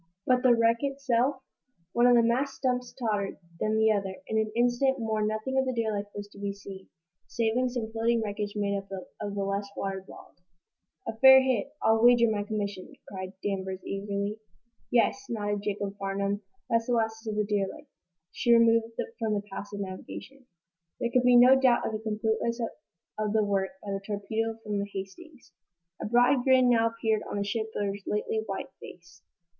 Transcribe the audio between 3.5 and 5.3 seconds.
then the other. In an instant more